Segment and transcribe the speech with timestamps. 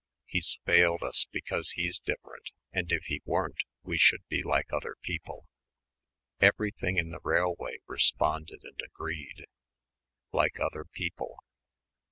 [0.25, 4.95] He's failed us because he's different and if he weren't we should be like other
[5.03, 5.45] people.
[6.39, 9.45] Everything in the railway responded and agreed.
[10.31, 11.35] Like other people